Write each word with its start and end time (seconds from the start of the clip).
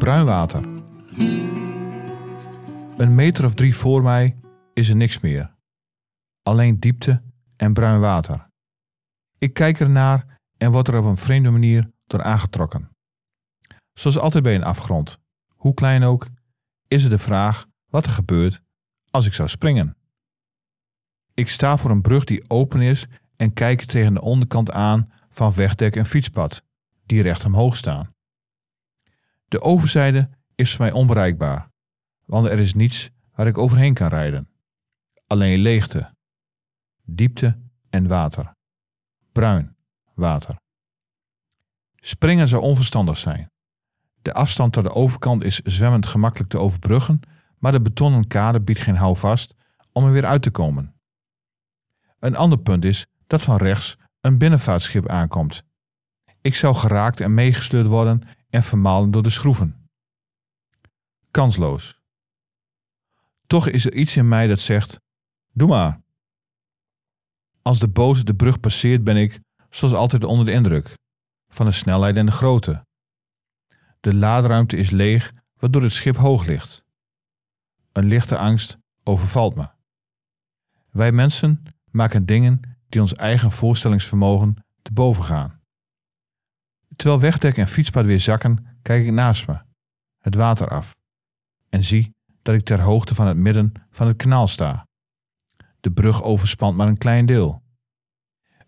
bruin 0.00 0.24
water. 0.24 0.64
Een 2.96 3.14
meter 3.14 3.44
of 3.44 3.54
drie 3.54 3.76
voor 3.76 4.02
mij 4.02 4.36
is 4.72 4.88
er 4.88 4.96
niks 4.96 5.20
meer. 5.20 5.54
Alleen 6.42 6.80
diepte 6.80 7.22
en 7.56 7.72
bruin 7.72 8.00
water. 8.00 8.48
Ik 9.38 9.54
kijk 9.54 9.80
ernaar 9.80 10.40
en 10.56 10.72
word 10.72 10.88
er 10.88 10.98
op 10.98 11.04
een 11.04 11.16
vreemde 11.16 11.50
manier 11.50 11.90
door 12.06 12.22
aangetrokken. 12.22 12.90
Zoals 13.92 14.18
altijd 14.18 14.42
bij 14.42 14.54
een 14.54 14.64
afgrond, 14.64 15.18
hoe 15.54 15.74
klein 15.74 16.02
ook, 16.02 16.28
is 16.88 17.04
er 17.04 17.10
de 17.10 17.18
vraag 17.18 17.66
wat 17.86 18.06
er 18.06 18.12
gebeurt 18.12 18.62
als 19.10 19.26
ik 19.26 19.34
zou 19.34 19.48
springen. 19.48 19.96
Ik 21.34 21.48
sta 21.48 21.76
voor 21.76 21.90
een 21.90 22.02
brug 22.02 22.24
die 22.24 22.50
open 22.50 22.80
is 22.80 23.06
en 23.36 23.52
kijk 23.52 23.82
tegen 23.82 24.14
de 24.14 24.20
onderkant 24.20 24.70
aan 24.70 25.12
van 25.30 25.54
wegdek 25.54 25.96
en 25.96 26.06
fietspad, 26.06 26.62
die 27.06 27.22
recht 27.22 27.44
omhoog 27.44 27.76
staan. 27.76 28.14
De 29.50 29.60
overzijde 29.60 30.30
is 30.54 30.70
voor 30.70 30.84
mij 30.84 30.92
onbereikbaar, 30.92 31.70
want 32.24 32.46
er 32.46 32.58
is 32.58 32.74
niets 32.74 33.10
waar 33.34 33.46
ik 33.46 33.58
overheen 33.58 33.94
kan 33.94 34.08
rijden. 34.08 34.48
Alleen 35.26 35.58
leegte, 35.58 36.14
diepte 37.04 37.58
en 37.88 38.08
water. 38.08 38.54
Bruin 39.32 39.76
water. 40.14 40.56
Springen 41.96 42.48
zou 42.48 42.62
onverstandig 42.62 43.18
zijn. 43.18 43.50
De 44.22 44.32
afstand 44.32 44.72
tot 44.72 44.84
de 44.84 44.92
overkant 44.92 45.44
is 45.44 45.60
zwemmend 45.60 46.06
gemakkelijk 46.06 46.50
te 46.50 46.58
overbruggen, 46.58 47.20
maar 47.58 47.72
de 47.72 47.80
betonnen 47.80 48.26
kade 48.26 48.60
biedt 48.60 48.80
geen 48.80 48.96
houvast 48.96 49.54
om 49.92 50.04
er 50.04 50.12
weer 50.12 50.26
uit 50.26 50.42
te 50.42 50.50
komen. 50.50 50.94
Een 52.18 52.36
ander 52.36 52.58
punt 52.58 52.84
is 52.84 53.06
dat 53.26 53.42
van 53.42 53.56
rechts 53.56 53.96
een 54.20 54.38
binnenvaartschip 54.38 55.08
aankomt. 55.08 55.64
Ik 56.40 56.54
zou 56.54 56.74
geraakt 56.74 57.20
en 57.20 57.34
meegesleurd 57.34 57.86
worden 57.86 58.22
en 58.50 58.62
vermalen 58.62 59.10
door 59.10 59.22
de 59.22 59.30
schroeven. 59.30 59.88
Kansloos. 61.30 62.00
Toch 63.46 63.66
is 63.66 63.84
er 63.84 63.94
iets 63.94 64.16
in 64.16 64.28
mij 64.28 64.46
dat 64.46 64.60
zegt: 64.60 65.00
Doe 65.52 65.68
maar. 65.68 66.00
Als 67.62 67.78
de 67.78 67.88
boot 67.88 68.26
de 68.26 68.34
brug 68.34 68.60
passeert, 68.60 69.04
ben 69.04 69.16
ik, 69.16 69.40
zoals 69.70 69.94
altijd, 69.94 70.24
onder 70.24 70.44
de 70.44 70.52
indruk 70.52 70.98
van 71.48 71.66
de 71.66 71.72
snelheid 71.72 72.16
en 72.16 72.26
de 72.26 72.32
grootte. 72.32 72.86
De 74.00 74.14
laadruimte 74.14 74.76
is 74.76 74.90
leeg, 74.90 75.32
waardoor 75.58 75.82
het 75.82 75.92
schip 75.92 76.16
hoog 76.16 76.46
ligt. 76.46 76.84
Een 77.92 78.04
lichte 78.04 78.38
angst 78.38 78.78
overvalt 79.04 79.54
me. 79.54 79.68
Wij 80.90 81.12
mensen 81.12 81.62
maken 81.90 82.26
dingen 82.26 82.78
die 82.88 83.00
ons 83.00 83.14
eigen 83.14 83.52
voorstellingsvermogen 83.52 84.64
te 84.82 84.92
boven 84.92 85.24
gaan. 85.24 85.59
Terwijl 86.96 87.20
wegdek 87.20 87.56
en 87.56 87.68
fietspad 87.68 88.04
weer 88.04 88.20
zakken, 88.20 88.66
kijk 88.82 89.04
ik 89.06 89.12
naast 89.12 89.46
me, 89.46 89.60
het 90.18 90.34
water 90.34 90.68
af, 90.68 90.96
en 91.68 91.84
zie 91.84 92.14
dat 92.42 92.54
ik 92.54 92.64
ter 92.64 92.80
hoogte 92.80 93.14
van 93.14 93.26
het 93.26 93.36
midden 93.36 93.72
van 93.90 94.06
het 94.06 94.16
kanaal 94.16 94.48
sta. 94.48 94.86
De 95.80 95.90
brug 95.90 96.22
overspant 96.22 96.76
maar 96.76 96.88
een 96.88 96.98
klein 96.98 97.26
deel. 97.26 97.62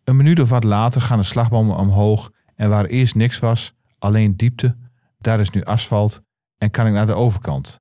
Een 0.04 0.16
minuut 0.16 0.40
of 0.40 0.48
wat 0.48 0.64
later 0.64 1.00
gaan 1.00 1.18
de 1.18 1.24
slagbomen 1.24 1.76
omhoog 1.76 2.30
en 2.54 2.68
waar 2.68 2.84
eerst 2.84 3.14
niks 3.14 3.38
was, 3.38 3.74
alleen 3.98 4.36
diepte, 4.36 4.76
daar 5.18 5.40
is 5.40 5.50
nu 5.50 5.64
asfalt 5.64 6.22
en 6.58 6.70
kan 6.70 6.86
ik 6.86 6.92
naar 6.92 7.06
de 7.06 7.14
overkant. 7.14 7.80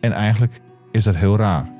En 0.00 0.12
eigenlijk 0.12 0.60
is 0.90 1.04
dat 1.04 1.14
heel 1.14 1.36
raar. 1.36 1.77